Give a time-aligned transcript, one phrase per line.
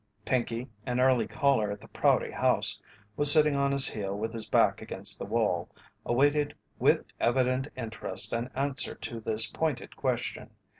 [0.25, 2.81] Pinkey, an early caller at the Prouty House,
[3.21, 5.69] sitting on his heel with his back against the wall,
[6.07, 10.49] awaited with evident interest an answer to this pointed question.